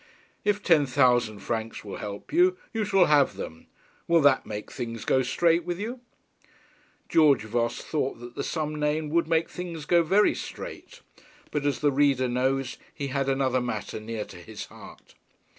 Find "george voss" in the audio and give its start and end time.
7.07-7.83